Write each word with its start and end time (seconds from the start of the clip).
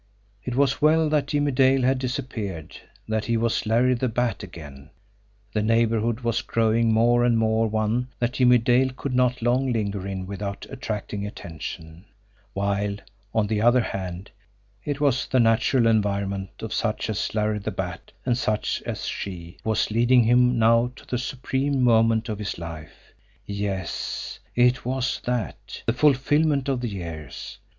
It 0.43 0.55
was 0.55 0.81
well 0.81 1.09
that 1.09 1.27
Jimmie 1.27 1.51
Dale 1.51 1.83
had 1.83 1.99
disappeared, 1.99 2.75
that 3.07 3.25
he 3.25 3.37
was 3.37 3.67
Larry 3.67 3.93
the 3.93 4.07
Bat 4.09 4.41
again 4.41 4.89
the 5.53 5.61
neighbourhood 5.61 6.21
was 6.21 6.41
growing 6.41 6.91
more 6.91 7.23
and 7.23 7.37
more 7.37 7.67
one 7.67 8.07
that 8.17 8.31
Jimmie 8.33 8.57
Dale 8.57 8.89
could 8.97 9.13
not 9.13 9.43
long 9.43 9.71
linger 9.71 10.07
in 10.07 10.25
without 10.25 10.65
attracting 10.71 11.27
attention; 11.27 12.05
while, 12.53 12.95
on 13.31 13.45
the 13.45 13.61
other 13.61 13.81
hand, 13.81 14.31
it 14.83 14.99
was 14.99 15.27
the 15.27 15.39
natural 15.39 15.85
environment 15.85 16.49
of 16.61 16.73
such 16.73 17.07
as 17.07 17.35
Larry 17.35 17.59
the 17.59 17.69
Bat 17.69 18.11
and 18.25 18.35
such 18.35 18.81
as 18.87 19.05
she, 19.05 19.59
who 19.63 19.69
was 19.69 19.91
leading 19.91 20.23
him 20.23 20.57
now 20.57 20.91
to 20.95 21.05
the 21.05 21.19
supreme 21.19 21.79
moment 21.83 22.27
of 22.27 22.39
his 22.39 22.57
life. 22.57 23.13
Yes, 23.45 24.39
it 24.55 24.83
was 24.83 25.21
that 25.25 25.83
the 25.85 25.93
fulfillment 25.93 26.67
of 26.69 26.81
the 26.81 26.89
years! 26.89 27.59